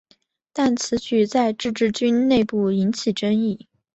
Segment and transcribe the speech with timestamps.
[0.51, 3.67] 但此举在自治军内部引起争议。